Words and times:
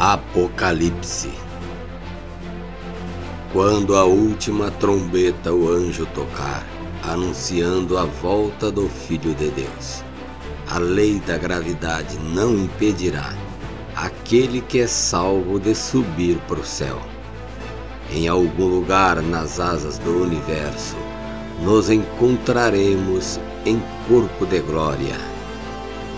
Apocalipse 0.00 1.28
Quando 3.52 3.96
a 3.96 4.04
última 4.04 4.70
trombeta 4.70 5.52
o 5.52 5.68
anjo 5.68 6.06
tocar, 6.14 6.64
anunciando 7.02 7.98
a 7.98 8.04
volta 8.04 8.70
do 8.70 8.88
Filho 8.88 9.34
de 9.34 9.50
Deus, 9.50 10.04
a 10.70 10.78
lei 10.78 11.18
da 11.26 11.36
gravidade 11.36 12.16
não 12.32 12.54
impedirá 12.54 13.34
aquele 13.96 14.60
que 14.60 14.78
é 14.78 14.86
salvo 14.86 15.58
de 15.58 15.74
subir 15.74 16.38
para 16.46 16.60
o 16.60 16.64
céu. 16.64 17.02
Em 18.12 18.28
algum 18.28 18.68
lugar 18.68 19.20
nas 19.20 19.58
asas 19.58 19.98
do 19.98 20.22
universo, 20.22 20.94
nos 21.60 21.90
encontraremos 21.90 23.40
em 23.66 23.82
corpo 24.06 24.46
de 24.46 24.60
glória. 24.60 25.16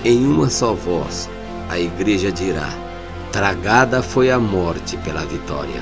Em 0.04 0.26
uma 0.26 0.50
só 0.50 0.74
voz, 0.74 1.30
a 1.70 1.80
igreja 1.80 2.30
dirá: 2.30 2.89
Tragada 3.32 4.02
foi 4.02 4.28
a 4.28 4.40
morte 4.40 4.96
pela 4.96 5.24
vitória. 5.24 5.80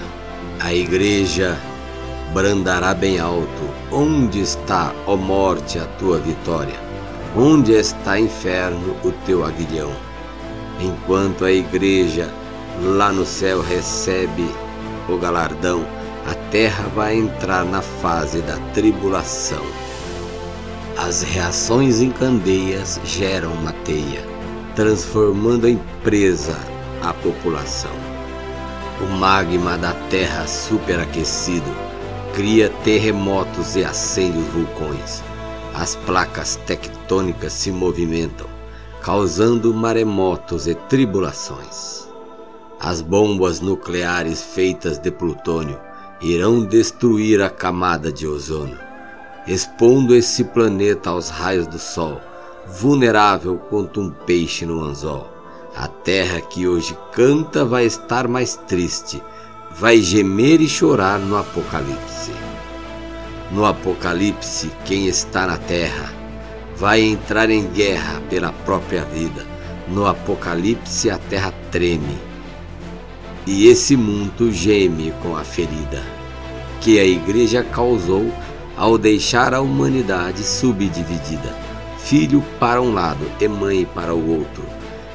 A 0.60 0.74
igreja 0.74 1.58
brandará 2.34 2.92
bem 2.92 3.18
alto: 3.18 3.70
Onde 3.90 4.40
está, 4.40 4.92
ó 5.06 5.16
morte, 5.16 5.78
a 5.78 5.86
tua 5.98 6.18
vitória? 6.18 6.78
Onde 7.34 7.72
está, 7.72 8.20
inferno, 8.20 8.94
o 9.02 9.12
teu 9.24 9.46
aguilhão? 9.46 9.90
Enquanto 10.78 11.46
a 11.46 11.50
igreja 11.50 12.28
lá 12.82 13.10
no 13.10 13.24
céu 13.24 13.62
recebe 13.62 14.46
o 15.08 15.16
galardão, 15.16 15.86
a 16.30 16.34
terra 16.50 16.84
vai 16.94 17.16
entrar 17.16 17.64
na 17.64 17.80
fase 17.80 18.42
da 18.42 18.58
tribulação. 18.74 19.64
As 20.98 21.22
reações 21.22 22.02
em 22.02 22.10
candeias 22.10 23.00
geram 23.04 23.54
uma 23.54 23.72
teia, 23.72 24.22
transformando 24.74 25.66
em 25.66 25.80
presa 26.04 26.54
a 27.02 27.12
população. 27.12 27.92
O 29.00 29.06
magma 29.16 29.78
da 29.78 29.92
Terra 30.10 30.46
superaquecido 30.46 31.70
cria 32.34 32.68
terremotos 32.84 33.76
e 33.76 33.84
acende 33.84 34.38
os 34.38 34.46
vulcões. 34.48 35.22
As 35.74 35.94
placas 35.94 36.56
tectônicas 36.66 37.52
se 37.52 37.70
movimentam, 37.70 38.46
causando 39.00 39.72
maremotos 39.72 40.66
e 40.66 40.74
tribulações. 40.74 42.08
As 42.80 43.00
bombas 43.00 43.60
nucleares 43.60 44.42
feitas 44.42 44.98
de 44.98 45.10
plutônio 45.10 45.78
irão 46.20 46.64
destruir 46.64 47.40
a 47.40 47.48
camada 47.48 48.12
de 48.12 48.26
ozônio, 48.26 48.78
expondo 49.46 50.14
esse 50.14 50.42
planeta 50.44 51.10
aos 51.10 51.28
raios 51.28 51.66
do 51.66 51.78
Sol, 51.78 52.20
vulnerável 52.66 53.58
quanto 53.70 54.00
um 54.00 54.10
peixe 54.10 54.66
no 54.66 54.80
anzol. 54.80 55.37
A 55.76 55.86
terra 55.86 56.40
que 56.40 56.66
hoje 56.66 56.96
canta 57.12 57.64
vai 57.64 57.84
estar 57.84 58.26
mais 58.26 58.56
triste, 58.56 59.22
vai 59.70 60.00
gemer 60.00 60.60
e 60.60 60.68
chorar 60.68 61.18
no 61.18 61.36
Apocalipse. 61.36 62.32
No 63.50 63.64
Apocalipse, 63.64 64.72
quem 64.84 65.06
está 65.06 65.46
na 65.46 65.56
terra 65.56 66.12
vai 66.76 67.00
entrar 67.00 67.50
em 67.50 67.66
guerra 67.68 68.20
pela 68.28 68.52
própria 68.52 69.04
vida. 69.04 69.46
No 69.86 70.06
Apocalipse, 70.06 71.10
a 71.10 71.18
terra 71.18 71.52
treme 71.70 72.18
e 73.46 73.66
esse 73.66 73.96
mundo 73.96 74.52
geme 74.52 75.12
com 75.22 75.34
a 75.34 75.42
ferida 75.42 76.02
que 76.80 76.98
a 76.98 77.04
igreja 77.04 77.64
causou 77.64 78.30
ao 78.76 78.98
deixar 78.98 79.54
a 79.54 79.60
humanidade 79.60 80.42
subdividida, 80.42 81.54
filho 81.98 82.44
para 82.60 82.80
um 82.80 82.92
lado 82.92 83.26
e 83.40 83.48
mãe 83.48 83.86
para 83.94 84.14
o 84.14 84.38
outro 84.38 84.62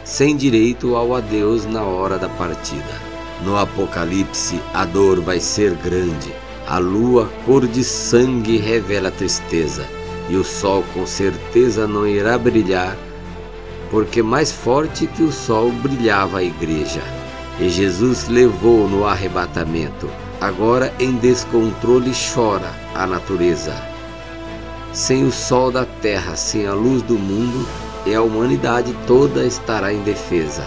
sem 0.04 0.36
direito 0.36 0.96
ao 0.96 1.16
adeus 1.16 1.66
na 1.66 1.84
hora 1.84 2.18
da 2.18 2.30
partida. 2.30 3.02
No 3.44 3.58
Apocalipse, 3.58 4.60
a 4.74 4.86
dor 4.86 5.22
vai 5.22 5.40
ser 5.40 5.74
grande, 5.76 6.34
a 6.68 6.78
lua 6.78 7.30
cor 7.46 7.68
de 7.68 7.84
sangue 7.84 8.58
revela 8.58 9.12
tristeza, 9.12 9.86
e 10.30 10.36
o 10.36 10.44
sol 10.44 10.84
com 10.94 11.06
certeza 11.06 11.88
não 11.88 12.08
irá 12.08 12.38
brilhar, 12.38 12.96
porque 13.92 14.22
mais 14.24 14.52
forte 14.52 15.08
que 15.08 15.24
o 15.24 15.32
sol 15.32 15.72
brilhava 15.72 16.40
a 16.40 16.44
igreja. 16.44 17.02
E 17.60 17.70
Jesus 17.70 18.28
levou 18.28 18.90
no 18.90 19.06
arrebatamento, 19.06 20.10
agora 20.42 20.94
em 21.00 21.14
descontrole 21.14 22.12
chora 22.34 22.72
a 22.96 23.06
natureza. 23.06 23.76
Sem 24.92 25.26
o 25.26 25.32
sol 25.32 25.72
da 25.72 25.86
terra, 25.86 26.36
sem 26.36 26.66
a 26.66 26.74
luz 26.74 27.02
do 27.04 27.16
mundo, 27.16 27.68
e 28.06 28.14
a 28.14 28.22
humanidade 28.22 28.94
toda 29.08 29.46
estará 29.46 29.94
em 29.94 30.02
defesa. 30.04 30.66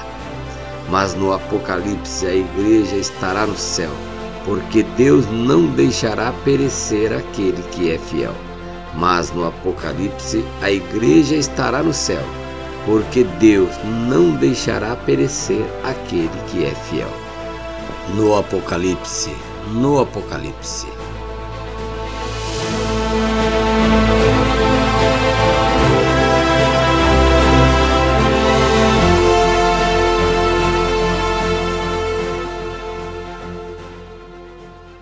Mas 0.88 1.14
no 1.14 1.32
Apocalipse 1.32 2.26
a 2.26 2.34
igreja 2.34 2.96
estará 2.96 3.46
no 3.46 3.56
céu, 3.56 3.90
porque 4.44 4.82
Deus 4.96 5.26
não 5.30 5.66
deixará 5.66 6.32
perecer 6.44 7.12
aquele 7.12 7.62
que 7.72 7.90
é 7.90 7.98
fiel. 7.98 8.34
Mas 8.94 9.32
no 9.32 9.46
Apocalipse 9.46 10.44
a 10.62 10.70
igreja 10.70 11.34
estará 11.34 11.82
no 11.82 11.92
céu, 11.92 12.22
porque 12.86 13.24
Deus 13.38 13.70
não 14.08 14.30
deixará 14.30 14.94
perecer 14.96 15.64
aquele 15.84 16.30
que 16.48 16.64
é 16.64 16.74
fiel. 16.88 17.10
No 18.14 18.36
Apocalipse, 18.36 19.34
no 19.72 20.00
Apocalipse. 20.00 20.95